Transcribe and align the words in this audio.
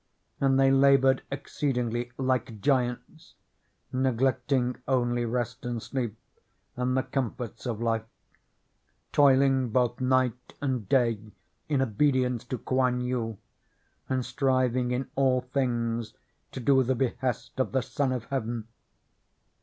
And 0.39 0.59
they 0.59 0.71
labored 0.71 1.21
exceedingly, 1.29 2.11
like 2.17 2.59
giants,— 2.59 3.35
neglecting 3.93 4.77
only 4.87 5.25
rest 5.25 5.63
and 5.63 5.75
139 5.75 6.09
CHINA 6.09 6.09
sleep 6.09 6.41
and 6.75 6.97
the 6.97 7.03
comforts 7.03 7.67
of 7.67 7.79
life; 7.79 8.05
toiling 9.11 9.69
both 9.69 10.01
night 10.01 10.55
and 10.59 10.89
day 10.89 11.19
in 11.69 11.83
obedience 11.83 12.43
to 12.45 12.57
Kouan 12.57 13.01
Yu, 13.01 13.37
and 14.09 14.25
striving 14.25 14.89
in 14.89 15.07
all 15.13 15.41
things 15.41 16.15
to 16.51 16.59
do 16.59 16.81
the 16.81 16.95
behest 16.95 17.59
of 17.59 17.71
the 17.71 17.81
Son 17.81 18.11
of 18.11 18.23
Heaven. 18.25 18.67